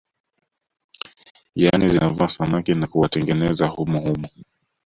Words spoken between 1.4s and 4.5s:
Yani zinavua samaki na kuwatengeneza humo humo